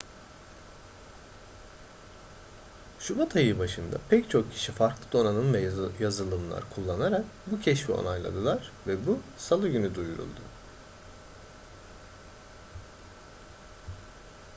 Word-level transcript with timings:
şubat 2.99 3.35
ayı 3.35 3.59
başında 3.59 3.97
pek 4.09 4.29
çok 4.29 4.51
kişi 4.51 4.71
farklı 4.71 5.11
donanım 5.11 5.53
ve 5.53 5.71
yazılımlar 5.99 6.63
kullanarak 6.75 7.25
bu 7.47 7.61
keşfi 7.61 7.91
onayladılar 7.91 8.71
ve 8.87 9.05
bu 9.07 9.19
salı 9.37 9.69
günü 9.69 9.95
duyuruldu 9.95 10.41